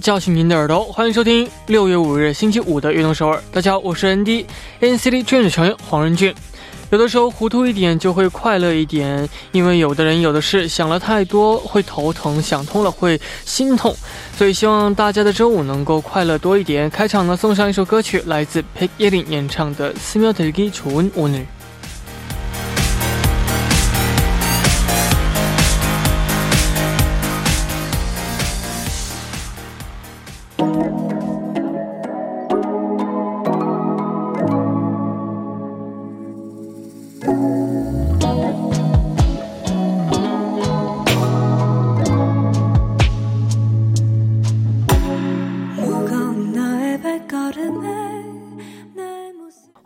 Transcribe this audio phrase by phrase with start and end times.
[0.00, 3.42] 叫醒您的耳朵，欢迎收听六月五日星期五的运动首尔。
[3.52, 4.44] 大家好，我是 ND
[4.80, 6.34] NCT Dream 的成员黄仁俊。
[6.90, 13.94] 有的时候糊涂一点就会快乐一点，因为有的人有的事想了太多会头疼，想通了会心痛。
[14.38, 16.88] 所以希望大家的周五能够快乐多一点。
[16.88, 21.44] 开场呢，送上一首歌曲，来自 Pick y e l i n 演唱的《스며들기좋은오늘》。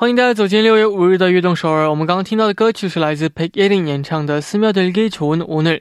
[0.04, 1.90] 欢迎大家走进六月五日的悦动首尔。
[1.90, 5.80] 我们刚刚听到的歌曲是来自 Pick y e l i n 演唱的《寺庙的给좋은오늘》。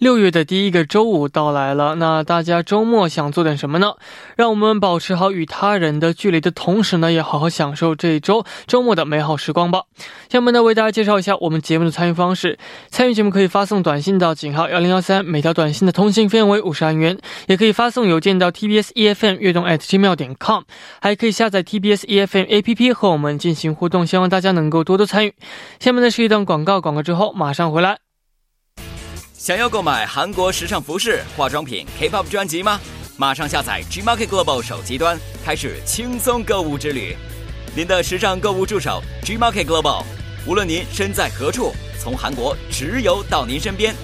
[0.00, 3.96] 六月的第一个周五到来了，那大家周末想做点什么呢？
[4.34, 9.82] 让我们保持好与他人的距离的同时呢，也好好享受这一周周末的美好时光吧。
[10.30, 12.58] 下面呢，为大家介绍一下我们节目的参与方式。
[12.88, 20.62] 参与节目可以发送短信到井号幺零幺三，每条短信的通信费用为五十元；也可以发送邮件到 tbs efm 悦动 at gmail 点 com，
[21.02, 24.06] 还可以下载 tbs efm app 和我们进行互动。
[24.06, 25.34] 希望大家能够多多参与。
[25.78, 28.09] 下面呢是一段广告，广告之后马上回来。
[29.40, 32.78] 想要购买韩国时尚服饰、化妆品、K-pop 专辑吗？
[33.16, 37.16] 马上下载 Gmarket Global 手机端，开始轻松购物之旅。
[37.74, 40.04] 您的时尚购物助手 Gmarket Global，
[40.46, 43.94] 无论您身在何处，从韩国直邮到您身边。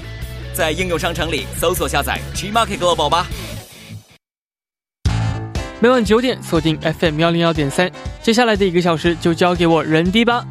[0.54, 3.26] 在应用商城里搜索下载 Gmarket Global 吧。
[5.80, 10.42] 每晚九点锁定 FM 幺零幺点三，接下来的一个小时就交给我人迪吧。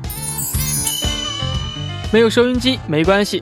[2.14, 3.42] 没有收音机没关系。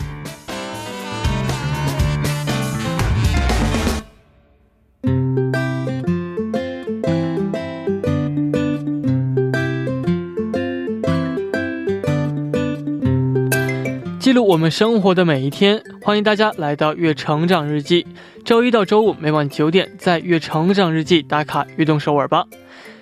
[14.61, 18.03] 我们生活的每一天，欢迎大家来到《月成长日记》。
[18.45, 22.45] 周一到周五每晚九点，在《月成长日记》打卡悦动首尔吧。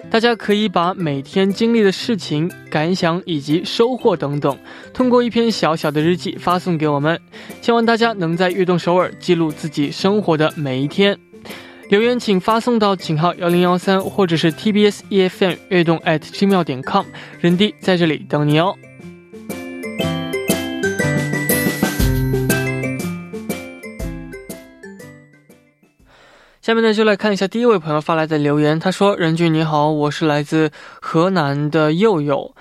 [0.09, 4.58] 大家可以把每天经历的事情、感想以及收获等等，
[4.94, 7.19] 通过一篇小小的日记发送给我们。
[7.62, 11.19] 希望大家能在悦动首尔记录自己生活的每一天。
[11.90, 17.03] 留言请发送到井号幺零幺三，或者是 TBS EFM 悦动 at gmail 点 com，
[17.42, 18.74] 人弟在这里等你哦。
[26.69, 28.80] 下面呢，就来看一下第一位朋友发来的留言。
[28.80, 30.69] 他说：“任俊你好，我是来自
[31.02, 32.53] 河南的佑佑，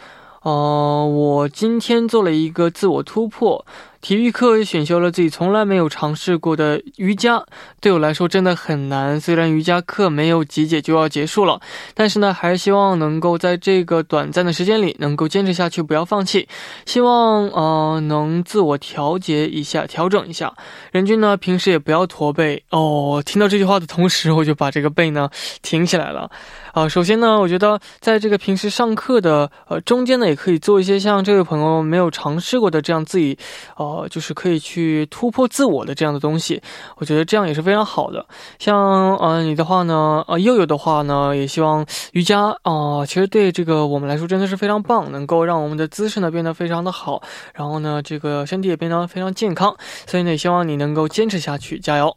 [0.45, 3.67] 呃，我今天做了一个自我突破。”
[4.01, 7.45] 体育课也选修了自己从来没有尝试过的瑜伽，
[7.81, 9.21] 对我来说真的很难。
[9.21, 11.61] 虽然瑜伽课没有几节就要结束了，
[11.95, 16.49] 但是呢，还是希望能够在这个短暂的时间里能够坚持下去，不要放弃。
[16.87, 20.55] 希望呃能自我调节一下，调整一下。
[20.93, 23.21] 人均呢，平时也不要驼背哦。
[23.27, 25.29] 听到这句话的同时，我就把这个背呢
[25.61, 26.31] 挺起来了。
[26.79, 33.37] 啊，首先呢，我觉得在这个平时上课的呃中间呢，也可以做一些像这位朋友没有尝试过的这样自己，
[33.77, 36.63] 呃，就是可以去突破自我的这样的东西。
[36.99, 38.25] 我觉得这样也是非常好的。
[38.61, 47.21] 像呃你的话呢，呃悠悠的话呢，也希望瑜伽啊，其实对这个我们来说真的是非常棒，能够让我们的姿势呢变得非常的好，
[47.55, 49.75] 然后呢这个身体也变得非常健康。
[50.07, 52.17] 所以呢，也希望你能够坚持下去，加油。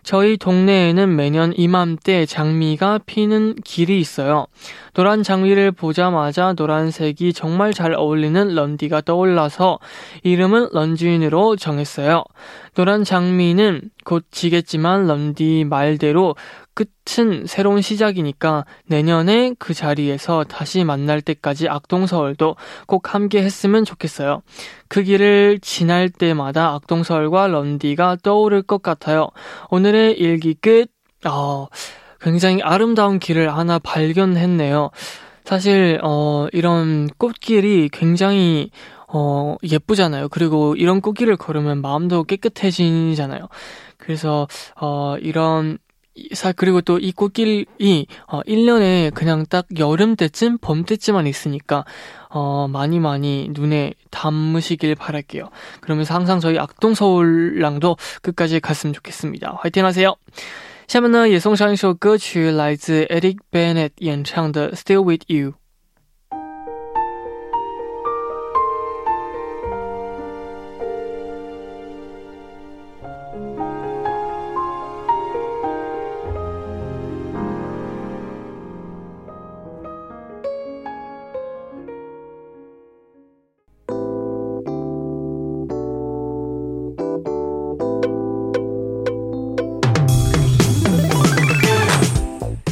[0.03, 4.47] 저희 동네에는 매년 이맘때 장미가 피는 길이 있어요.
[4.93, 9.77] 노란 장미를 보자마자 노란색이 정말 잘 어울리는 런디가 떠올라서
[10.23, 12.23] 이름은 런쥔으로 정했어요.
[12.73, 16.35] 노란 장미는 곧 지겠지만 런디 말대로
[16.76, 22.56] 끝은 새로운 시작이니까 내년에 그 자리에서 다시 만날 때까지 악동서울도
[22.86, 24.42] 꼭 함께 했으면 좋겠어요.
[24.88, 29.30] 그 길을 지날 때마다 악동서울과 런디가 떠오를 것 같아요.
[29.70, 30.88] 오늘의 일기 끝.
[31.26, 31.66] 어,
[32.20, 34.90] 굉장히 아름다운 길을 하나 발견했네요.
[35.44, 38.70] 사실 어, 이런 꽃길이 굉장히
[39.08, 40.28] 어, 예쁘잖아요.
[40.28, 43.48] 그리고 이런 꽃길을 걸으면 마음도 깨끗해지잖아요.
[43.98, 44.46] 그래서,
[44.80, 45.78] 어, 이런,
[46.33, 51.85] 사, 그리고 또 이 꽃길이, 어, 1년에 그냥 딱 여름 때쯤, 봄 때쯤만 있으니까,
[52.29, 55.49] 어, 많이 많이 눈에 담으시길 바랄게요.
[55.79, 59.57] 그러면서 항상 저희 악동서울랑도 끝까지 갔으면 좋겠습니다.
[59.61, 60.15] 화이팅 하세요!
[60.87, 65.51] 下面呢，也送上一首歌曲，来自 Eric Bennett 演唱的《Still with You》。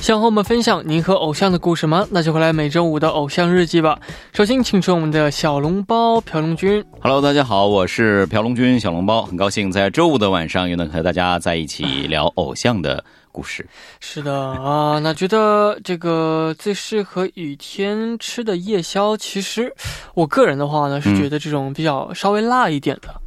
[0.05, 2.07] 想和我们分享您和偶像的故事吗？
[2.11, 3.99] 那就快来每周五的偶像日记吧。
[4.35, 6.85] 首先，请出我们的小笼包朴龙君。
[7.01, 13.03] Hello，大家好，我是朴龙君，小笼包，很高兴在周五的晚上又能和大家在一起聊偶像的
[13.33, 13.67] 故事。
[13.99, 19.75] 是的啊，那觉得这个最适合雨天吃的夜宵，其实
[20.13, 23.09] 我个人的话呢，是觉得这种比较稍微辣一点的。
[23.09, 23.24] 嗯，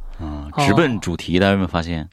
[0.66, 2.08] 直奔主题，大家有没有发现？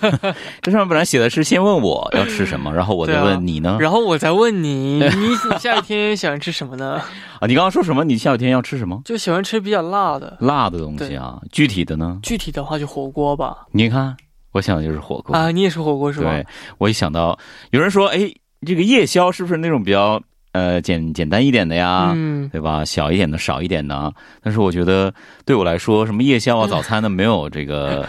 [0.62, 7.00] 这上面本来写的是先问我要吃什么，然后我再问你呢，然后我再问你， 你下雨天喜欢吃什么呢？
[7.40, 8.04] 啊，你刚刚说什么？
[8.04, 9.00] 你下雨天要吃什么？
[9.04, 11.40] 就喜欢吃比较辣的，辣的东西啊。
[11.50, 12.18] 具体的呢？
[12.22, 13.66] 具体的话就火锅吧。
[13.72, 14.16] 你看，
[14.52, 15.50] 我想的就是火锅啊。
[15.50, 16.30] 你也是火锅是吧？
[16.30, 16.46] 对，
[16.78, 17.38] 我一想到
[17.70, 18.32] 有人说，哎，
[18.66, 20.20] 这个夜宵是不是那种比较？
[20.52, 22.84] 呃，简简单一点的呀，嗯，对吧？
[22.84, 24.12] 小一点的，少一点的。
[24.42, 25.12] 但是我觉得，
[25.46, 28.06] 对我来说，什么夜宵啊、早餐呢，没有这个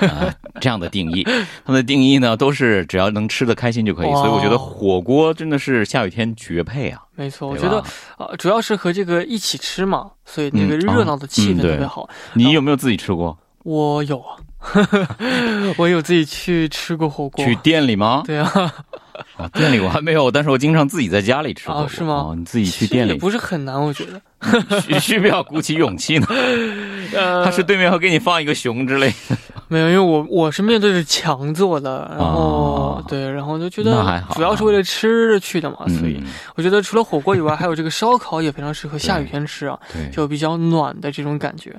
[0.59, 1.23] 这样的定义。
[1.23, 4.11] 他们的定义呢，都是只要能吃的开心就可以。
[4.11, 7.01] 所以我觉得火锅真的是下雨天绝配啊。
[7.15, 7.79] 没错，我觉得
[8.17, 12.09] 啊，主要是和这个一起吃嘛，所以那个热闹的气氛特别好。
[12.33, 13.37] 你有没有自己吃过？
[13.63, 14.35] 我有啊，
[15.77, 17.45] 我有自己去吃过火锅。
[17.45, 18.21] 去店里吗？
[18.25, 18.51] 对啊。
[19.37, 21.87] 啊，店里我还没有，但是我经常自己在家里吃哦。
[21.89, 22.33] 是吗？
[22.37, 24.21] 你自己去店里不是很难，我觉得。
[24.81, 26.27] 需需不要鼓起勇气呢？
[27.15, 29.37] 呃他是对面会给你放一个熊之类的。
[29.69, 36.21] 没有，因为我我是面对着墙做的，然后对，然后就觉得主要是为了吃去的嘛，所以
[36.55, 39.79] 我觉得除了火锅以外，还有这个烧烤也非常适合下雨天吃啊，
[40.11, 41.73] 就比较暖的这种感觉。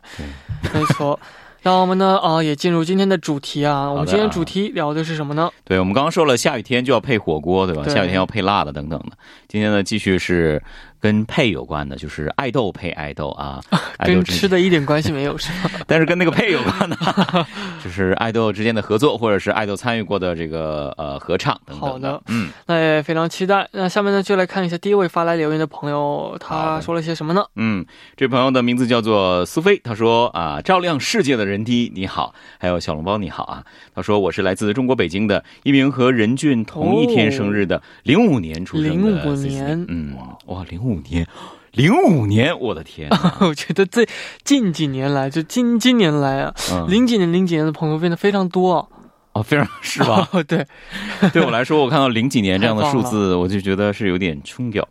[0.73, 1.19] 没错。
[1.65, 2.19] 那我们呢？
[2.19, 3.91] 啊，也进入今天的主题啊。
[3.91, 5.51] 我们今天主题聊的是什么呢？
[5.65, 7.83] 对，我们刚刚说了，下雨天就要配火锅，对吧？
[7.89, 9.17] 下雨天要配辣的等等的。
[9.49, 10.63] 今天呢，继续是。
[11.05, 13.61] 跟配有关的，就是爱豆配爱豆啊，
[13.99, 15.71] 跟吃的一点关系没有是吗？
[15.87, 16.97] 但是跟那个配有关的，
[17.85, 21.91] 就是爱豆之间的合作，或者是爱豆参与过的这个呃合唱等等。
[21.91, 23.69] 好的，嗯，那也非常期待。
[23.73, 27.45] 那下面呢，就来看一下第一位发来留言的朋友，他说了些什么呢？
[27.57, 27.85] 嗯，
[28.17, 33.63] 这朋友的名字叫做苏菲，他说啊，照亮世界的人滴你好，还有小笼包你好啊。
[33.95, 40.17] 他说我是来自中国北京的一名和任俊同一天生日的零五年出生的，零五年，嗯，
[40.47, 40.94] 哇，零五。
[40.95, 41.27] 五年，
[41.73, 43.11] 零五年，我的天！
[43.41, 44.07] 我觉得这
[44.45, 46.55] 近几年来，就今今年来啊，
[46.89, 48.89] 零几年、零几年的朋友变得非常多
[49.33, 50.29] 哦，非常是吧？
[50.47, 50.65] 对，
[51.33, 54.87] 对我来说，我看到零几年这样的数字，我就觉得是有点冲掉。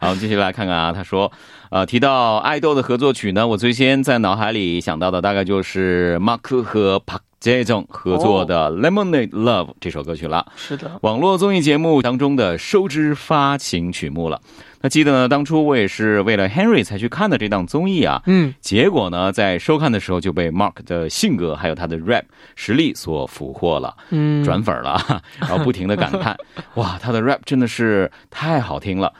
[0.00, 1.30] 好，我们继续来看看啊，他说，
[1.70, 7.20] 呃，提到爱豆的合作曲呢，我最先在脑海里想到的大概就是马克和帕。
[7.42, 14.40] 这种合作的《Lemonade Love》这首歌曲了，是的，网络综艺节目当中的收支发行曲目了。
[14.82, 22.22] 那记得呢，当初我也是为了 Henry 才去看的这档综艺啊，嗯，结果呢，在收看的时候就被 Mark 的性格还有他的 rap
[22.54, 26.36] 实力所俘获了，嗯，转粉了， 然后不停的感叹，
[26.74, 29.12] 哇，他的 rap 真的是太好听了。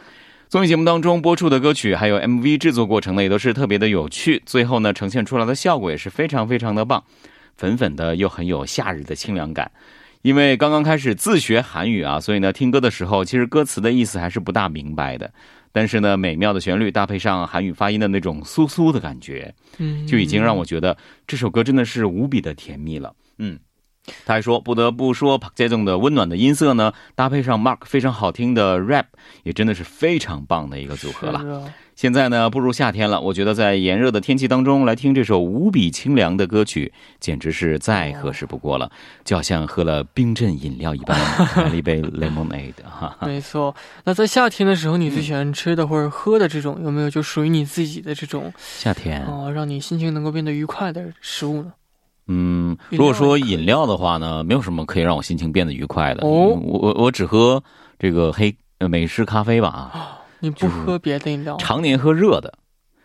[0.48, 7.02] 综艺节目当中播出的歌曲还有 MV 制作过程呢，也都是特别的有趣，最后呢，呈现出来的效果也是非常非常的棒。
[7.56, 9.70] 粉粉的又很有夏日的清凉感，
[10.22, 15.32] 因为刚刚开始自学韩语啊，所以呢听歌的时候其实歌词的意思还是不大明白的。
[15.74, 20.94] 但是呢美妙的旋律搭配上韩语发音的那种酥酥的感觉，嗯，就已经让我觉得
[21.26, 23.14] 这首歌真的是无比的甜蜜了。
[23.38, 23.58] 嗯，
[24.24, 29.06] 他还说不得不说朴재정的温暖的音色呢，搭配上 Mark 非常好听的 rap，
[29.44, 31.72] 也真的是非常棒的一个组合了。
[31.94, 38.90] 现在呢，步入夏天了，我觉得在炎热的天气当中来听这首无比清凉的歌曲，简直是再合适不过了，
[39.24, 41.16] 就好像喝了冰镇饮料一般，
[41.62, 43.16] 来了一杯 lemonade 哈。
[43.20, 43.72] 没错，
[44.04, 51.72] 那在夏天的时候，你最喜欢吃的或者喝的这种，有没有就属于你自己的这种夏天哦，让你心情能够变得愉快的食物呢？
[52.26, 56.26] 嗯，如果说饮料的话呢，没有什么可以让我心情变得愉快的。
[56.26, 57.62] 哦，我我我只喝
[57.98, 58.54] 这个黑
[58.88, 60.18] 美式咖啡吧啊。
[60.40, 61.56] 你不喝别的饮料？
[61.56, 62.52] 常年喝热的，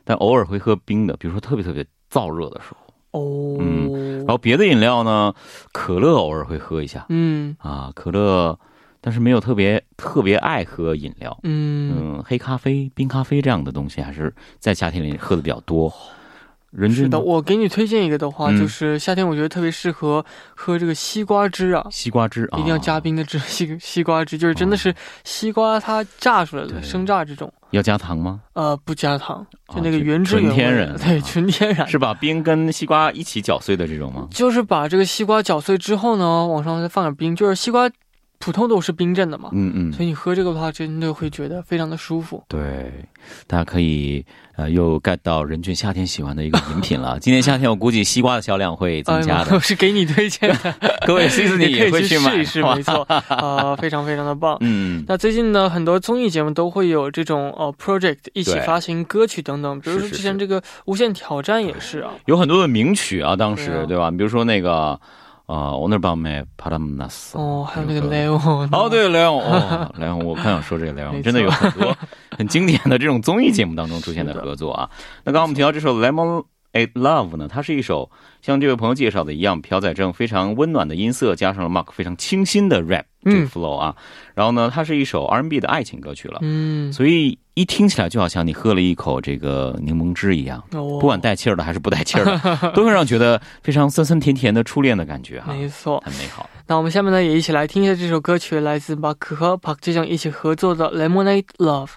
[0.03, 2.77] 但偶尔会喝冰的，比如说特别特别燥热的时候。
[3.12, 5.33] 哦，嗯，然后别的饮料呢，
[5.71, 7.05] 可乐偶尔会喝一下。
[7.09, 8.59] 嗯，啊，可乐，
[9.01, 11.38] 但是没有特别特别爱喝饮料。
[11.43, 15.91] 嗯嗯，黑咖啡、冰咖啡这样的东西，还是在夏天里喝的比较多。
[16.89, 20.24] 是的，我给你推荐一个的话，就是夏天我觉得特别适合
[20.55, 21.84] 喝这个西瓜汁啊。
[21.89, 24.93] 西瓜汁啊一定要加冰的汁，西 西瓜汁就是真的是
[25.24, 27.51] 西瓜它榨出来的，生榨这种。
[27.72, 28.39] 要加糖吗？
[28.53, 31.88] 呃，不加糖，就那个原汁原味，纯天然，对，纯天然。
[31.88, 34.27] 是把冰跟西瓜一起搅碎的这种吗？
[34.31, 37.89] 就是把这个西瓜搅碎之后呢，往上再放点冰，就是西瓜。
[38.39, 42.44] 普通都是冰镇的嘛，嗯嗯，所以你喝这个的话，真的会觉得非常的舒服。
[42.48, 42.91] 对，
[43.48, 44.24] 大家可以
[44.56, 47.20] 呃又 get 到人俊夏天喜欢的一个饮品了。
[47.22, 49.60] 今年夏天我估计西瓜的销量会增加的。
[49.60, 50.75] 是给你推荐的，
[51.06, 54.58] 各位 C 子你也会去试一试，没错， 啊，非常非常的棒。
[54.62, 64.12] 嗯，那最近呢，很多综艺节目都会有这种呃 project 一起发行歌曲等等，比如说之前这个《无限挑战》也是啊，有很多的名曲啊，当时对吧？
[64.12, 65.00] 比如说那个。
[65.46, 67.38] 啊，오늘밤에바람났 어。
[67.38, 68.37] 哦，还有那个雷欧。
[68.37, 69.40] 哦，对，雷欧，
[69.99, 71.94] 雷欧，我刚想说这个雷欧，真的有很多
[72.37, 74.88] 很经典的这种综艺节目当中出现的合作啊。
[75.25, 76.44] 那刚刚我们提到这首《Lemon
[76.86, 83.96] Love》呢，它是一首像这位朋友介绍的一样，朴宰正非常温暖的音色，加上了 Mark 非常清新的 rap 这个 flow 啊。
[84.36, 86.39] 然后呢，它是一首 R&B 的爱情歌曲了。
[86.43, 87.39] 嗯，所以。
[87.57, 95.53] 一听起来就好像你喝了一口这个柠檬汁一样，不管带气儿的还是不带气儿的，都会让觉得非常酸酸甜甜的初恋的感觉哈。
[95.57, 96.48] 没错，很美好。
[96.67, 101.88] 那我们下面呢也一起来听一下这首歌曲，来自马克和帕克酱一起合作的《Lemonade Love》。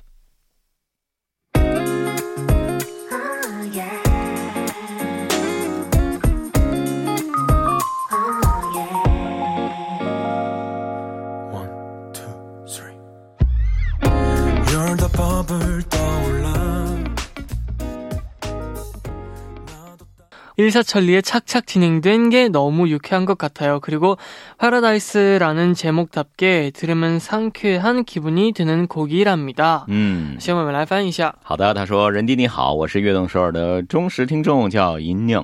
[20.59, 23.81] 일사천리에 착착 진행된 게 너무 유쾌한 것 같아요.
[23.81, 24.17] 그리고
[24.57, 29.85] 파라다이스라는 제목답게 들으면 상쾌한 기분이 드는 곡이랍니다.
[29.89, 30.37] 음.
[30.39, 31.35] 先我们来翻译一下。
[31.43, 35.43] 好的，他说：“人弟你好，我是悦动首尔的忠实听众，叫银宁。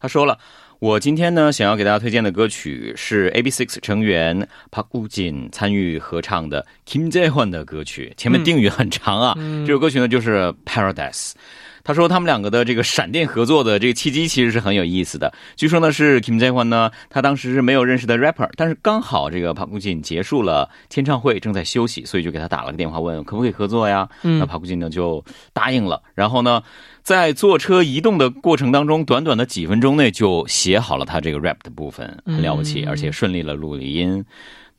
[0.00, 0.36] 他说了，
[0.80, 9.34] 我今天呢想要给大家推荐的歌曲是 AB6 成员帕古锦参与合唱的《김재환的歌曲》，前面定语很长啊。
[9.64, 11.34] 这首歌曲呢就是 Paradise。
[11.83, 15.33] 他说他们两个的这个闪电合作的这个契机其实是很有意思的。
[15.55, 24.07] 据说呢是 Kim Jae-hwan 呢，他当时是没有认识的 rapper，但是刚好这个 Park Gu Jin 结束了签唱会，正在休息，所以就给他打了个电话问可不可以合作呀？
[24.21, 26.01] 那 Park Gu Jin 呢就答应了。
[26.15, 26.63] 然后呢，
[27.01, 34.23] 在坐车移动的过程当中，短短的几分钟内就写好了他这个 rap 的部分，很了不起，而且顺利了录了音。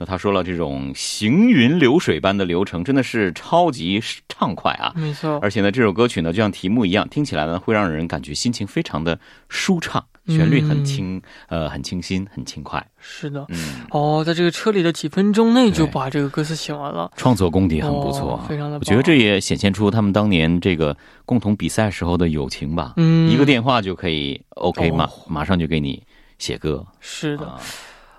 [0.04, 4.92] 那他说了，这种行云流水般的流程真的是超级畅快啊！
[4.94, 9.18] 没错，而且呢，这首歌曲呢，就像题目一样，听起来呢，会让人感觉心情非常的
[9.48, 12.86] 舒畅，旋律很轻，呃，很清新，很轻快。
[12.98, 18.76] 是的，嗯，哦，在这个车里的几分钟内就把这个歌词写完了，创作功底很不错，非常的。
[18.76, 20.94] 我觉得这也显现出他们当年这个
[21.24, 22.92] 共同比赛时候的友情吧。
[22.98, 26.02] 嗯，一个电话就可以 OK 马马上就给你
[26.38, 26.86] 写歌。
[27.00, 27.58] 是的。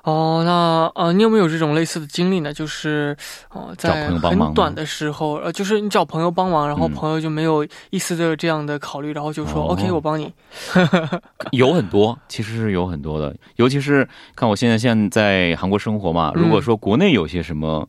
[0.05, 2.53] 哦，那呃，你有没有这种类似的经历呢？
[2.53, 3.17] 就是，
[3.50, 10.31] 哦，在很短的时候，呃，就是你找朋友帮忙，然后朋友就没有一丝的这样的考虑，然后就说 OK，我帮你。
[11.51, 17.88] 有很多，其实是有很多的，尤其是看我现在现在在韩国生活嘛，如果说国内有些什么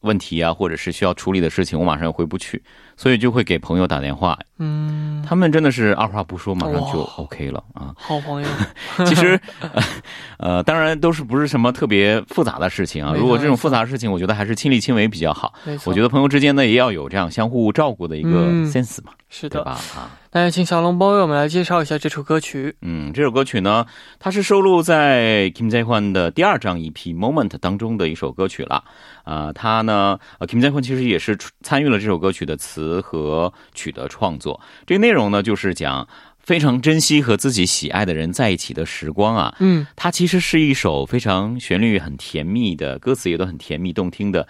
[0.00, 2.62] 问题啊，或者是需要处理的事情，我马上又回不去。
[2.98, 7.94] 所以就会给朋友打电话，嗯，他们真的是二话不说，马上就 OK 了啊。
[7.96, 8.48] 好朋友，
[9.06, 9.40] 其实，
[10.38, 13.14] 呃，当然都是不是什么特别复杂的事情啊。
[13.16, 15.54] 如果这种复杂的事情，我觉得还是亲力亲为比较好。
[15.86, 19.12] 我觉得朋友之间呢，也要有这样相互照顾的一个 sense 嘛。
[19.30, 19.72] 是的吧？
[19.94, 22.74] 啊，那请小龙帮为我们来介绍一下这首歌曲。
[22.80, 23.84] 嗯，这首歌曲呢，
[24.18, 28.82] 它是收录在 Kim Jae-hwan 的第二张 EP《Moment》当中的一首歌曲了。
[29.24, 34.60] 啊，他呢，呃，Kim Jae-hwan 其实也是参与了这首歌曲的词和曲的创作。
[34.86, 39.54] 这个内容呢，就是讲非常珍惜和自己喜爱的人在一起的时光啊。
[39.60, 44.48] 嗯，它其实是一首非常旋律很甜蜜的，歌词也都很甜蜜动听的，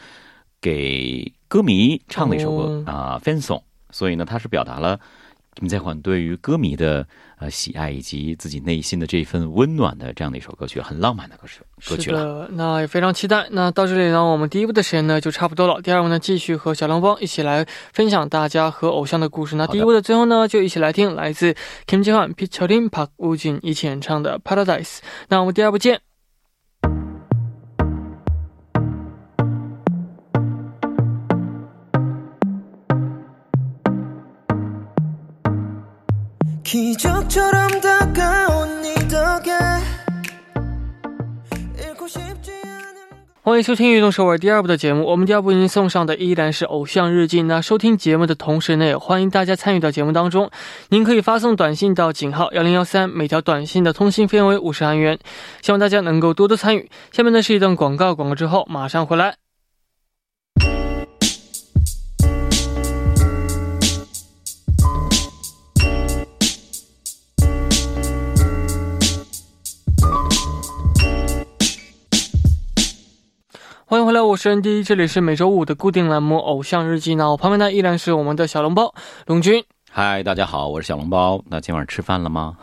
[0.61, 3.63] 给歌迷唱的一首歌啊，fan song。
[3.91, 5.01] 所以呢，它是表达了
[5.61, 7.07] 你在焕对于歌迷的
[7.41, 12.49] 呃喜爱，以及自己内心的这份温暖的这样的一首歌曲，很浪漫的歌曲歌曲了。
[12.53, 13.47] 那也非常期待。
[13.51, 15.81] 那到这里呢，我们第一部的时间呢就差不多了。
[15.81, 19.57] 第二部呢，继续和小狼帮一起来分享大家和偶像的故事。
[19.57, 21.55] 那第一部的最后呢，就一起来听来自
[21.87, 24.97] Kim Ji Hwan、Picturing Park Woo Jin 一起演唱的《Paradise》。
[25.29, 26.08] 那我们第二部见。
[43.43, 45.07] 欢迎收听《运动首尔》第二部的节目。
[45.07, 47.41] 我们第二部您送上的依然是《偶像日记》。
[47.47, 50.51] 那收听节目的同时呢，也欢迎大家参与到节目当中。
[50.91, 55.19] 您可以发送短信到井号幺零幺三，每条短信的通信费用为五十韩元。
[55.63, 56.91] 希望大家能够多多参与。
[57.13, 59.37] 下面呢是一段广告，广告之后马上回来。
[73.91, 77.15] 欢迎回来，我是 ND，这里是每周五的固定栏目《偶像日记》。
[77.17, 79.65] 那我旁边呢依然是我们的小笼包龙军。
[79.91, 81.43] 嗨，大家好，我是小笼包。
[81.49, 82.55] 那今晚吃饭了吗？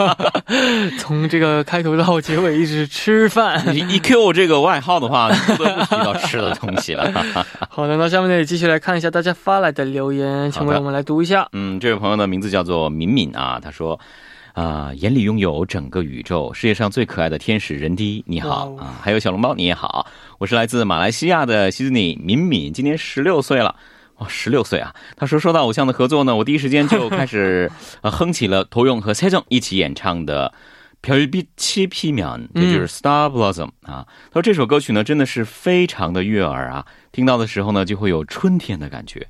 [0.98, 3.62] 从这个开头到结尾一直吃饭。
[3.76, 7.12] 一 Q 这个外号的话，不得不提到吃的东西了。
[7.68, 11.46] 好的，那下面呢继续来看一下大家发来的留言，请为我们来读一下。
[11.52, 14.00] 嗯，这位朋友的名字叫做敏敏啊，他说。
[14.55, 18.99] 啊，眼里拥有整个宇宙，世界上最可爱的天使人滴，你好啊！
[19.01, 20.05] 还有小笼包，你也好，
[20.39, 23.75] 我是来自马来西亚的西子尼敏敏，今年十六岁了，
[24.17, 24.93] 哇，十六岁啊！
[25.15, 27.71] 他说，说到偶像的合作呢，我第一时间就开始
[28.01, 30.53] 呃哼起了涂勇和蔡正一起演唱的《
[31.07, 34.05] 별빛이피면》，也就是《Star Blossom》啊。
[34.29, 39.25] 他说这首歌曲呢，真的是非常的悦耳啊，听到的时候呢，就会有春天的感觉。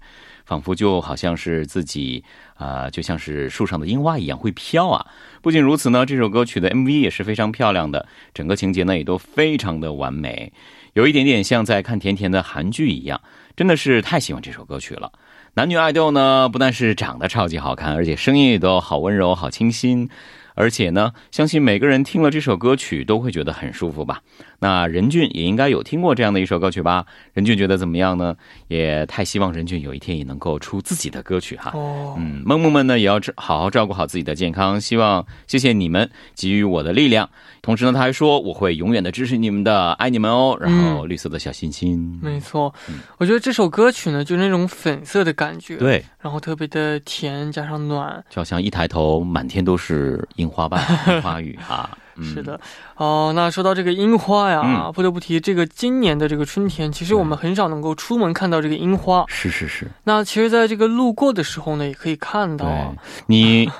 [0.46, 2.22] 仿佛就好像是自己
[2.54, 5.04] 啊，就像是树上的樱花一样会飘啊！
[5.42, 10.52] 不仅如此呢，这首歌曲的 MV 也是非常漂亮的，整个情节呢也都非常的完美，
[10.92, 13.20] 有一点点像在看甜甜的韩剧一样，
[13.56, 15.10] 真的是太喜欢这首歌曲了。
[15.54, 20.08] 男女爱豆呢，不但是长得超级好看，而且声音也都好温柔、好清新。
[20.56, 24.20] 而且呢，相信每个人听了这首歌曲都会觉得很舒服吧。
[24.58, 27.04] 那任俊也应该有听过这样的一首歌曲吧？
[27.34, 28.34] 任俊觉得怎么样呢？
[28.68, 31.72] 也太希望任俊有一天也能够出自己的歌曲哈。
[31.74, 34.80] 哦，嗯，梦梦们呢也要好好照顾好自己的健康。
[34.80, 37.28] 希望谢谢你们给予我的力量。
[37.60, 40.56] 同时呢，他还说我会永远的支持你们的，爱你们哦。
[40.58, 42.74] 然后绿色的小心心，没错。
[43.18, 51.90] 我觉得这首歌曲呢，就是那种粉色的感觉，对，然后特别的甜，加上暖，就好像一抬头满天都是樱花瓣、樱花雨啊。
[52.22, 52.58] 是的，
[52.96, 59.24] 哦，那说到这个樱花呀，不得不提这个今年的这个春天，其实我们很少能够出门看到这个樱花。
[59.28, 59.86] 是是是。
[60.04, 62.94] 那其实，在这个路过的时候呢，也可以看到。
[63.26, 63.70] 你。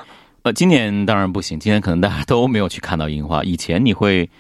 [0.43, 3.43] 呃，今年当然不行，今年可能大家都没有去看到樱花。
[3.43, 4.31] 以前你会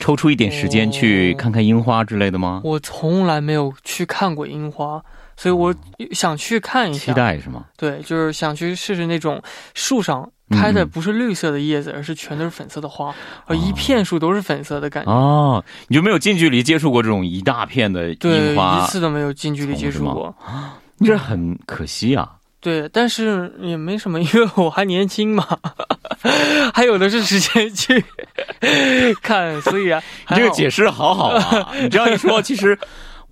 [0.00, 2.60] 抽出一点时间去看看樱花之类的吗？
[2.64, 5.00] 我从来没有去看过樱花，
[5.36, 5.74] 所以我
[6.12, 7.06] 想去看一下。
[7.06, 7.64] 期待是吗？
[7.76, 9.42] 对，就是想去试试那种
[9.74, 13.14] 树上开的不是绿色的叶子，而是全都是粉色的花，
[13.46, 15.10] 而一片树都是粉色的感觉。
[15.10, 18.84] 哦，你就没有近距离接触过这种一大片的樱花？
[18.84, 20.34] 一次都没有近距离接触过，
[20.98, 22.30] 你这很可惜啊。
[22.60, 25.44] 对，但是也没什么，因为我还年轻嘛，
[26.72, 28.04] 还有的是时间去
[29.20, 31.72] 看，所以啊，你这个解释好好啊！
[31.80, 32.78] 你这样一说，其实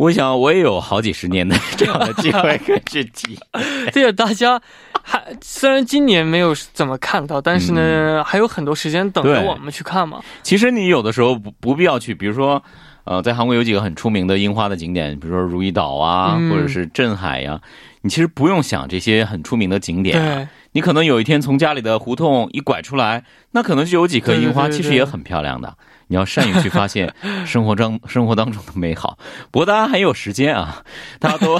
[0.00, 3.38] 我想我也有好几十年的 这样的机会可以去提。
[3.92, 4.58] 对啊，大家
[5.02, 10.22] 还虽然今年没有怎么看到，但是呢，还有很多时间等着我们去看嘛。
[10.42, 12.62] 其实你有的时候不不必要去，比如说，
[13.04, 17.60] 呃，在韩国有几个很出名的樱花的景点，比如说如意岛啊，或者是镇海呀。
[18.00, 25.76] 你其实不用想这些很出名的景点，你可能有一天从家里的胡同一拐出来，那可能就有几棵樱花，其实也很漂亮的。
[26.10, 27.14] 你要善于去发现
[27.46, 29.16] 生活中生活当中的美好。
[29.52, 30.82] 不过大家还有时间啊，
[31.20, 31.56] 大家都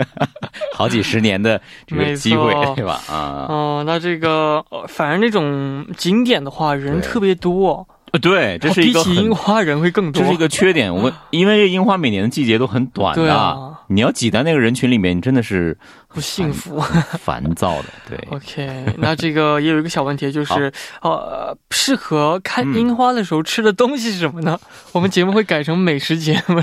[0.72, 2.98] 好几十年的这个机会，对吧？
[3.10, 7.86] 啊，哦，那这个反正那种景点的话，人特别多。
[8.22, 10.94] 对，这是一个比起樱花人会更多，这是一个缺点。
[10.94, 15.76] 我们 因为樱花每年的季节都很短的，你要挤在那个人群里面，你真的是
[16.08, 16.80] 不幸福、
[17.18, 17.84] 烦躁的。
[18.08, 20.72] 对， OK，那这个也有一个小问题，就是
[21.02, 24.58] 呃，适合看樱花的时候吃的东西是什么呢？
[24.92, 26.62] 我们节目会改成美食节目。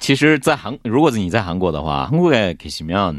[0.00, 3.14] 其实，在韩，如果你在韩国的话，韩国的给什么样？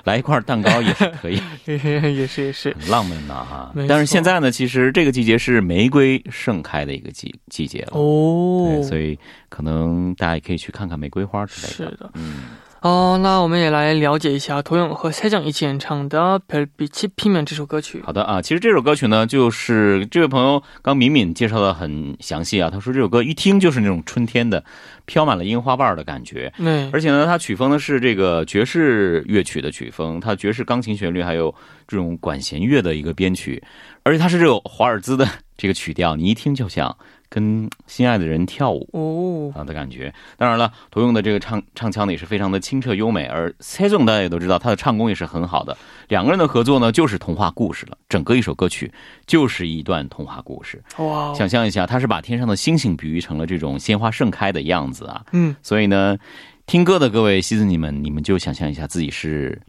[0.02, 1.78] 来一块蛋糕也是可以，也
[2.26, 3.72] 是也是浪漫呐哈。
[3.88, 9.16] 但是 现 在呢，其实这个季节是玫瑰盛开的一个季季节了哦，所以
[9.48, 11.74] 可能大家也可以去看看玫瑰花之类的。
[11.92, 12.38] 是的，嗯。
[12.80, 18.02] 哦，那我们也来了解一下涂勇和蔡江一起演唱的《별빛이피면》这首歌曲。
[18.04, 22.68] 好的啊，其实这首歌曲呢，就是这位朋友刚敏敏介绍的很详细啊。
[22.68, 24.62] 他说这首歌一听就是那种春天的，
[25.06, 26.52] 飘满了樱花瓣的感觉。
[26.58, 31.54] 对，而且呢，它曲风呢是这个爵士乐曲的曲风，它爵士钢琴旋律还有
[31.88, 33.62] 这种管弦乐的一个编曲，
[34.02, 36.94] 而且它是这个华尔兹的这个曲调，你一听就像。
[37.29, 45.77] 跟心爱的人跳舞哦啊的感觉，当然了，涂用的这个唱唱腔呢也是非常的清澈优美，而蔡总大家也都知道，他的唱功也是很好的。
[46.07, 48.91] 两个人的合作呢，就是童话故事了，整个一首歌曲
[49.27, 50.81] 就是一段童话故事。
[50.97, 51.33] 哇！
[51.35, 55.23] 想象一下，他是把天上的星星比喻成了这种鲜花盛开的样子啊。
[55.31, 56.17] 嗯，所以呢，
[56.65, 59.59] 听歌的各位西子你们，你们就想象一下自己是。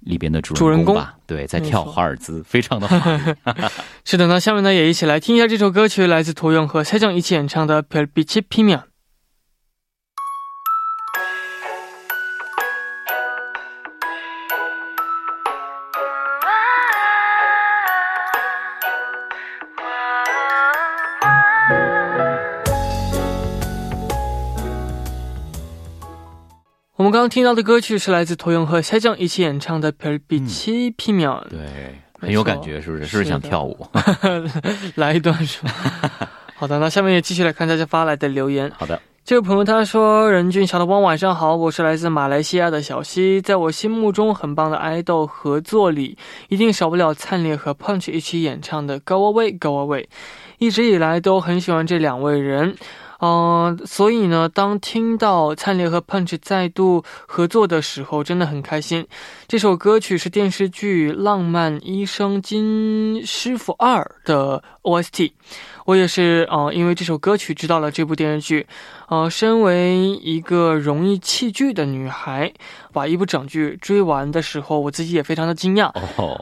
[0.00, 3.10] 里边的主人公吧，对，在跳华尔兹，非常的好。
[4.04, 8.78] 是的，那下面呢也一起来听一下这首歌曲，来自涂勇和蔡靖一起演唱的《별빛이피면》。
[27.09, 31.59] 们刚刚听到的歌曲是来自涂勇和蔡江一起演唱的《별빛이피 면》，对，
[32.19, 33.05] 很有感觉，是不是？
[33.05, 33.85] 是不是想跳舞？
[34.95, 35.71] 来一段是吧？
[36.55, 38.71] 好的，那下面也继续来看大家发来的留言。
[38.77, 50.05] 好的，这位朋友他说：“任俊、小的汪，晚上好，我是来自马来西亚的小西，在我心目中很棒的爱豆合作里，一定少不了灿烈和 Punch 一起演唱的《Go Away Go Away》，
[50.59, 52.77] 一直以来都很喜欢这两位人。”
[53.20, 59.06] 嗯，所以呢，当听到灿烈和 Punch 再度合作的时候，真的很开心。
[59.46, 65.32] 这首歌曲是电视剧《浪漫医生金师傅二》的 OST。
[65.84, 68.66] 我也是，呃，因为这首歌曲知道了这部电视剧。
[69.08, 72.52] 呃，身为一个容易弃剧的女孩，
[72.92, 75.90] 把一部整剧追完的时候，我自己也非常的惊讶。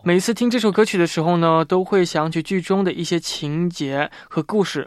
[0.04, 4.86] 每次听这首歌曲的时候呢，都会想起剧中的一些情节和故事。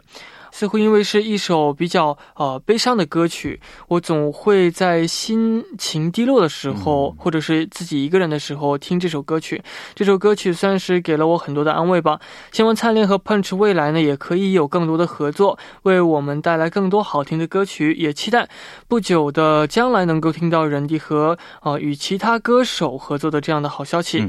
[0.52, 9.60] 似乎因为是一首比较呃悲伤的歌曲，我总会在心情低落的时候，或者是自己一个人的时候听这首歌曲。
[9.94, 12.20] 这首歌曲算是给了我很多的安慰吧。
[12.52, 17.94] 希望灿烈和 Punch 未来呢也可以有更多的合作，为我们带来更多好听的歌曲。
[17.94, 18.46] 也期待
[18.86, 24.28] 不久的将来能够听到人迪和呃与其他歌手合作的这样的好消息。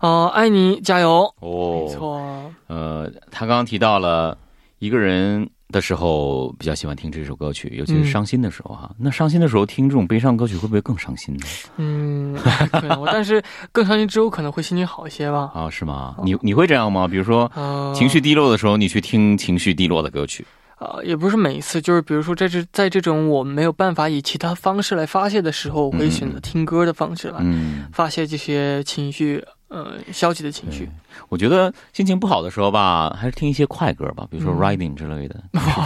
[0.00, 1.32] 呃，爱你，加油！
[1.40, 2.20] 哦，没错。
[2.66, 4.36] 呃，他刚刚提到了
[4.80, 5.48] 一个人。
[5.70, 8.90] 的时候比较喜欢听这首歌曲，尤其是伤心的时候哈。
[8.98, 11.40] 那伤心的时候听这种悲伤歌曲会不会更伤心呢？
[11.76, 12.34] 嗯，
[12.70, 15.50] 可能，但是更伤心之后可能会心情好一些吧。
[15.54, 16.16] 啊，是吗？
[16.24, 17.06] 你你会这样吗？
[17.08, 17.50] 比如说
[17.94, 20.46] 情绪低落的时候，你去听情绪低落的歌曲？
[20.78, 27.44] 啊，也不是每一次，就是比如说在这在这种我没有办法以其他方式来发泄的时候，我会选择听歌的方式来
[27.92, 29.44] 发泄这些情绪。
[29.70, 30.90] 呃，消极的情绪。
[31.28, 35.40] 我觉得心情不好的时候吧，还是听一些快歌吧，比如说 Riding 之类的，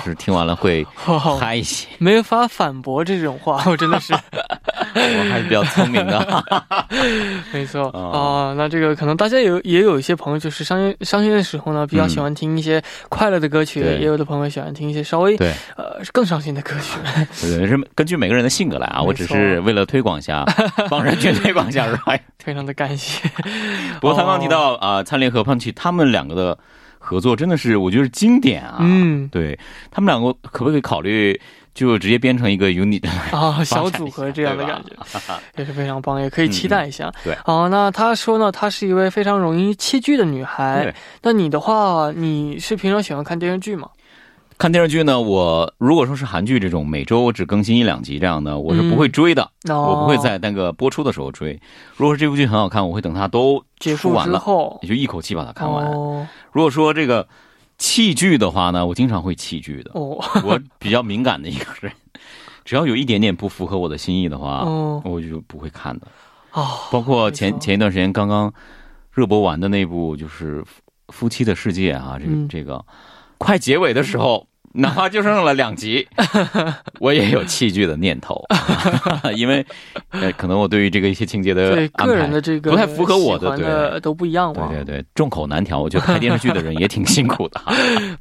[0.04, 0.82] 就是听完了会
[1.38, 1.86] 嗨一些。
[1.98, 4.14] 没法反驳这种话，我真的是。
[4.94, 6.44] 我还是比较聪明的，
[7.52, 8.54] 没错啊。
[8.56, 16.98] 那这个可能大家有也有一些朋友，就是伤心伤心的时候呢，比较喜欢听一些快乐的歌曲；也有的朋友喜欢听一些稍微对呃更伤心的歌曲。
[17.42, 19.02] 对，是根据每个人的性格来啊。
[19.02, 20.44] 我只是为了推广一下，
[20.88, 22.16] 帮人去推广一下，是吧？
[22.38, 23.28] 非常的感谢。
[24.00, 26.58] 不过他刚提到啊，灿烈和胖奇他们两个的
[26.98, 28.76] 合作真的是我觉得是经典啊。
[28.80, 29.58] 嗯，对
[29.90, 31.38] 他们两个可不可以考虑？
[31.74, 34.92] 就直接编成一个 unit 啊， 小组合这样的感觉
[35.56, 37.12] 也是非常棒，也可以期待一下。
[37.24, 40.94] 对，好，那她说呢，她是一位非常容易弃剧的女孩。
[41.22, 43.88] 那你的话，你是平常喜欢看电视剧吗？
[44.56, 49.50] 看电视剧呢，我如果说是韩剧这种每周只更新一两集这样的，我是不会追的。
[49.68, 51.60] 我不会在那个播出的时候追。
[51.96, 55.90] 如果说这部剧很好看，我会等它都结束完了后，也就一口气把它看完。
[56.52, 57.26] 如果说这个。
[57.78, 59.90] 弃剧的话呢，我经常会弃剧的。
[59.94, 61.92] 哦， 我比较敏感的一个人，
[62.64, 64.64] 只要有一点点不符合我的心意的话，
[65.04, 66.06] 我就不会看的。
[66.52, 68.52] 哦，包括前前一段时间刚刚
[69.12, 70.62] 热播完的那部就是
[71.08, 72.84] 《夫妻的世界》啊，这个这个
[73.38, 74.46] 快结尾的时候。
[74.76, 76.04] 哪怕就剩了两集，
[76.98, 78.42] 我也有弃剧的念头，
[79.36, 79.64] 因为
[80.10, 84.66] 呃，可能我对于这个一些情节的个人的这个不太符合我的，对都不一样嘛。
[84.68, 87.60] 对对对，众口难调，我觉得拍电视剧的人也挺辛苦的。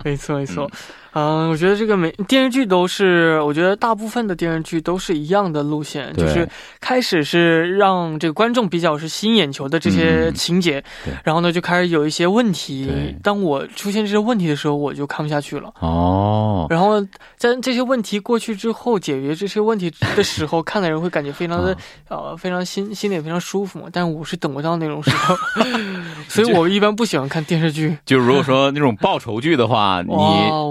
[0.03, 0.69] 没错没错。
[0.71, 0.77] 嗯，
[1.13, 6.47] 我觉得这个每电视剧都是，我觉得大部分的电视剧都是一样的路线，就是
[6.79, 10.83] 开始是让这个观众比较是吸引眼球的这些情节，
[11.23, 12.89] 然后呢就开始有一些问题。
[13.21, 15.71] 当我出现这些问题的时候，我就看不下去了。
[15.79, 16.03] 哦。
[16.03, 17.01] 哦，然后
[17.37, 21.75] 在这些问题过去之后，解决这些问题的时候， 看的人会感觉非常的
[22.09, 23.85] 呃，非常心心里非常舒服嘛。
[23.91, 25.35] 但我是等不到那种时候，
[26.27, 27.97] 所以我一般不喜欢看电视剧。
[28.05, 30.13] 就如果说那种报仇剧的话，你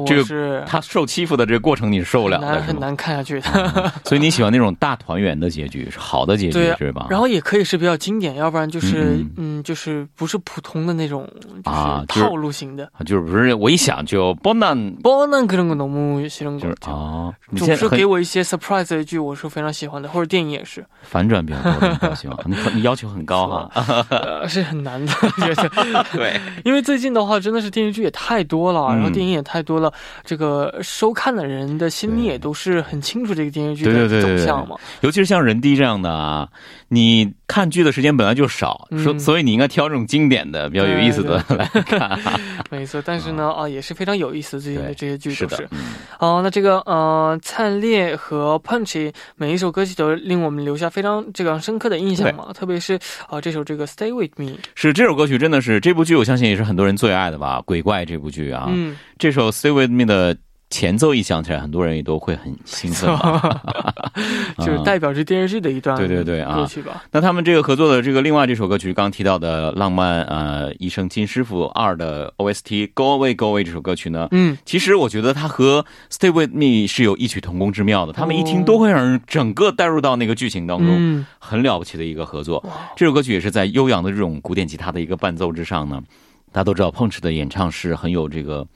[0.07, 0.25] 这个
[0.66, 3.92] 他受欺负的这个过程你是受不了的，很难看下去的。
[4.06, 7.08] 所以你喜欢那种大团圆的结局，是好的结局是吧？
[7.10, 11.28] 然后也可以是比较经典，要不然就是嗯，就是不是普通的那种
[11.63, 22.38] 啊套路型的，就是不是我一想就波难波难그런거너무싫은거아总是给我一些 surprise 的剧，我是非常喜欢的，或者电影也是反转比较多，比较喜欢。
[22.46, 25.13] 你你要求很高哈，是很难的，
[26.13, 29.92] 对，因为最近的话真的是电视剧也太多了，然后电影也太多了，
[30.25, 34.77] 这个收看的人的心里也都是很清楚这个电视剧的走向嘛。
[35.01, 36.49] 尤其是像人低这样的啊，
[36.95, 42.21] 你看剧的时间本来就少，所所以你应该挑这种经典的、比较有意思的来看。
[42.71, 45.67] 没错，但是呢，啊，也是非常有意思最近的这些剧都是。
[46.19, 60.37] 哦，那这个呃，灿烈和 Punch 每一首歌曲都令我们留下非常这个深刻的印象嘛，特别是啊这首这个 Stay with Me，是这首歌曲真的是这部剧，我相信也是很多人最爱的吧，鬼怪这部剧啊，嗯，这首 Stay with Me 的。
[60.73, 63.15] 前奏一响起来，很多人也都会很兴奋，
[64.57, 67.05] 就是代表着电视剧的一段对对对歌曲吧。
[67.13, 82.65] 那他们这个合作的这个另外这首歌曲，刚刚提到的《浪漫呃医生金师傅二》的 OST《Go Away Go Away》这首歌曲呢，嗯，其实我觉得它和《Stay with Me》是有异曲同工之妙的，他们一听都会让人整个带入到那个剧情当中，很了不起的一个合作。
[82.97, 86.03] 这首歌曲也是在悠扬的这种古典吉他的一个伴奏之上呢，
[86.51, 88.67] 大家都知道 Punch 的演唱是很有这个。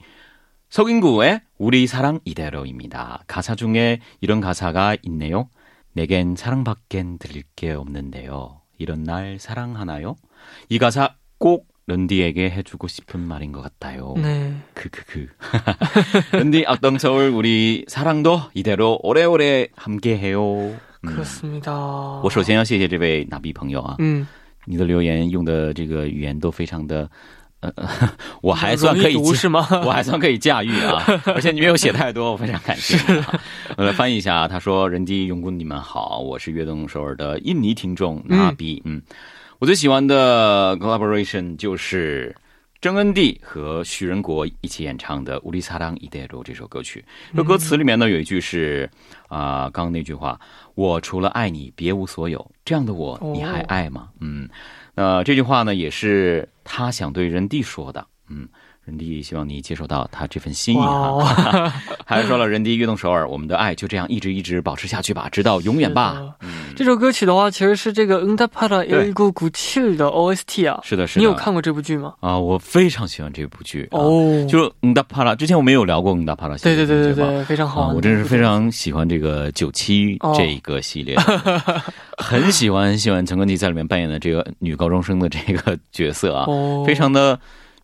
[0.70, 3.24] 석인구의 우리 사랑 이대로입니다.
[3.26, 5.48] 가사 중에 이런 가사가 있네요.
[5.92, 8.60] 내겐 사랑밖엔 드릴 게 없는데요.
[8.78, 10.14] 이런 날 사랑하나요?
[10.68, 14.14] 이 가사 꼭 런디에게 해주고 싶은 말인 것 같아요.
[14.16, 14.54] 네.
[14.74, 15.26] 크크크.
[16.32, 20.76] 런디 악동 서울 우리 사랑도 이대로 오래오래 함께해요.
[22.22, 24.26] 我首先要谢谢这位纳比朋友啊，嗯，
[24.64, 27.08] 你的留言用的这个语言都非常的，
[27.60, 27.72] 呃，
[28.42, 29.66] 我还算可以读是吗？
[29.84, 31.02] 我还算可以驾驭啊，
[31.34, 32.98] 而且你没有写太多，我非常感谢。
[33.76, 39.00] 我来翻译一下，他说：“人机用工，你们好，我是悦动首尔的印尼听众纳比，嗯，
[39.58, 42.34] 我最喜欢的 collaboration 就是。”
[42.84, 47.02] 郑恩地和徐仁国一起演唱的《乌里萨当伊代罗》这首歌曲，
[47.34, 48.90] 这歌词里面呢有一句是
[49.28, 50.38] 啊，刚刚那句话
[50.76, 54.10] ：“我除了爱你，别无所有。”这样的我，你还爱吗？
[54.20, 54.46] 嗯，
[54.94, 58.06] 那这句话呢，也是他想对仁地说的。
[58.28, 58.46] 嗯。
[58.84, 61.72] 人迪希望你接受到他这份心意哈，
[62.04, 66.22] 还说了人迪跃动首尔，我们的爱就这样一直一直保持下去吧，直到永远吧。
[66.76, 70.80] 这首歌曲的话，其实是这个《恩达帕拉有一股古气》的 OST 啊。
[70.84, 71.20] 是的，是的。
[71.20, 72.12] 你有看过这部剧吗？
[72.20, 74.46] 啊，我非常喜欢这部剧哦。
[74.50, 77.88] 就《恩达帕拉》，之前我们有聊过《恩达帕拉》系列，对对对对对，非常好。
[77.94, 81.16] 我真是非常喜欢这个九七这一个系列，
[82.18, 86.46] 很喜欢很喜欢陈冠希在里面扮演的这个女高中生的这个角色啊，
[86.86, 87.40] 非常的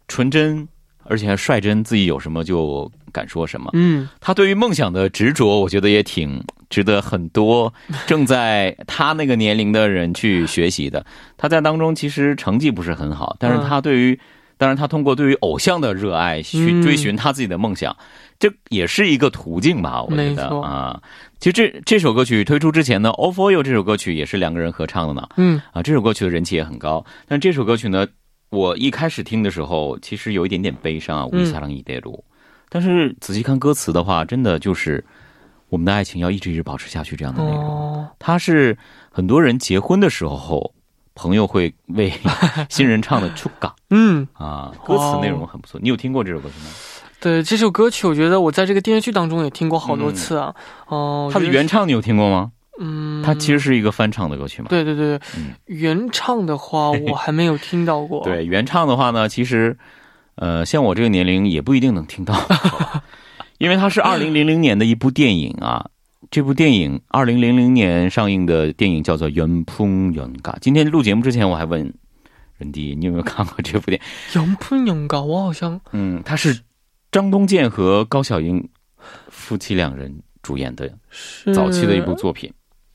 [0.09, 0.69] 纯真。
[1.11, 3.69] 而且还率真，自己有什么就敢说什么。
[3.75, 7.75] 嗯，他对于梦想的执着，我觉得也挺值得很多
[8.07, 11.05] 正在他那个年龄的人去学习的。
[11.37, 14.19] 他在当中其实成绩不是很好，但是他对于，
[14.57, 17.97] 当然他通过对于偶像的热爱去追寻他自己的梦想，
[18.39, 20.03] 这也是一个途径吧？
[20.03, 21.03] 我觉得啊。
[21.41, 25.27] 其实这这首歌曲推出之前呢，All For You 这首歌曲也是两个人合唱的呢。
[25.39, 27.03] 嗯啊，这首歌曲的人气也很高。
[27.27, 28.07] 但这首歌曲呢，
[28.51, 32.25] 我一开始听的时候，其实有一点点悲伤啊，《为啥让一带路》。
[32.69, 35.05] 但是仔细看歌词的话，真的就是
[35.69, 38.09] 我们的爱情要一直一直保持下去这样的内容。
[38.19, 38.77] 它是
[39.11, 40.75] 很多人结婚的时候，
[41.15, 42.13] 朋友会为
[42.69, 43.71] 新人唱的《出港》。
[43.91, 45.81] 嗯啊，歌词内容很不错。
[45.83, 46.71] 你有听过这首歌曲吗？
[47.21, 50.53] 对这首歌曲，我觉得我在这个电视剧当中也听过好多次啊。
[50.87, 52.51] 哦，它的原唱你有听过吗？
[52.83, 54.69] 嗯，它其实是一个翻唱的歌曲嘛。
[54.69, 55.21] 对对对，
[55.67, 58.23] 原唱的话我还没有听到过。
[58.25, 59.77] 对，原唱的话呢，其实，
[60.37, 62.35] 呃，像我这个年龄也不一定能听到，
[63.59, 65.91] 因为它是二零零零年的一部电影啊。
[66.31, 70.53] 这部电影二零零零年上映的电影叫做《原烹原嘎》。
[70.61, 71.93] 今天录节目之前，我还问
[72.57, 74.01] 任迪，你有没有看过这部电
[74.35, 75.19] 影《原烹原嘎》？
[75.23, 75.81] 我好像……
[75.91, 76.61] 嗯，它是
[77.11, 78.69] 张东健和高晓英
[79.29, 80.89] 夫妻两人主演的，
[81.53, 82.53] 早期的一部作品。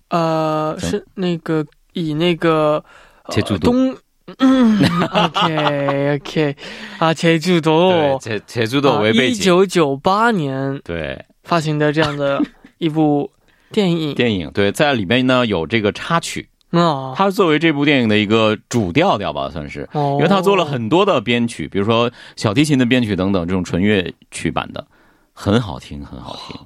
[0.09, 2.83] 呃，是那个以那个
[3.29, 3.95] 切主东
[4.37, 6.55] ，OK OK
[6.99, 11.25] 啊，铁柱多，切切主多为背景，一九九八年对。
[11.43, 12.41] 发行的这样的
[12.79, 13.29] 一部
[13.71, 16.49] 电影，电影对，在里面呢有这个插曲。
[16.71, 24.87] 啊，他作为这部电影的一个主调调吧，算是，因为他做了很多的编曲，比如说小提琴的编曲等等，这种纯乐曲版的，
[25.33, 26.59] 很好听，很好听。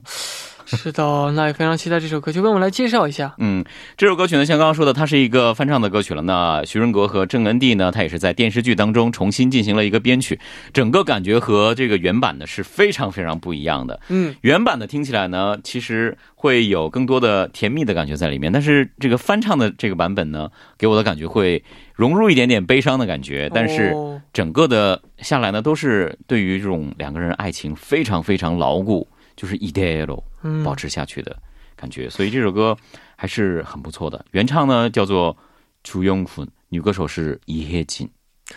[0.77, 3.34] 是的， 那也非常期待这首歌曲，为我们来介绍一下。
[3.38, 3.63] 嗯，
[3.97, 6.21] 这首歌曲呢，像刚刚说的，它是一个翻唱的歌曲了。
[6.21, 10.39] 那徐仁格和郑恩地呢，他也是在电视剧当中重新进行了一个编曲，
[10.71, 13.99] 整个感觉和这个原版的是非常非常不一样的。
[14.10, 21.63] 嗯，原版的听起来呢，其实会有更多的甜蜜的感觉在里面，但是这个翻唱的这个版本呢，给我的感觉会
[21.95, 23.95] 融入一点点悲伤的感觉，但是
[24.32, 29.08] 整个的下来呢，都是对于这种两个人爱情非常非常牢固。
[29.38, 30.22] 就是一代喽，
[30.64, 31.37] 保持下去的
[31.76, 32.76] 感觉，所以这首歌
[33.16, 34.24] 还是很不错的。
[34.30, 35.37] 原唱呢叫做
[35.82, 38.08] 朱永坤，女歌手是伊黑金，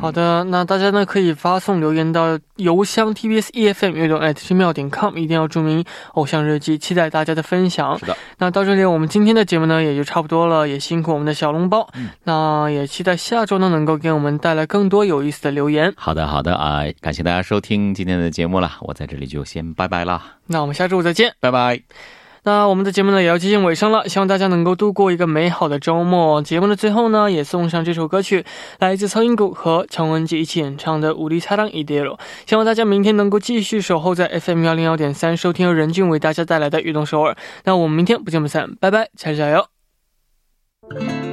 [0.00, 7.98] 好的，那大家呢可以发送留言到邮箱 tbs efm 乐动 at 奇妙点 com，一定要注明偶像日记，期待大家的分享。
[7.98, 11.86] 是的，那到这里我们今天的节目呢也就差不多了，也辛苦我们的小笼包。
[11.94, 15.92] 嗯，那也期待下周呢能够给我们带来更多有意思的留言。
[15.96, 20.22] 好的，好的啊，感谢大家收听今天的节目了，我在这里就先拜拜啦。
[20.46, 22.21] 那我们下周再见，拜拜。
[22.44, 26.42] 那我们的节目呢也要接近尾声了，希望大家能够度过一个美好的周末。
[26.42, 28.44] 节目的最后呢，也送上这首歌曲，
[28.80, 32.12] 来自苍蝇谷和强文杰一起演唱的《无力擦亮一点了》。
[32.44, 37.32] 希望大家明天能够继续守候在 FM 幺零幺点三，收听由任俊为大家带来的《跃动首尔》。
[37.64, 41.31] 那我们明天不见不散，拜拜，加油加油！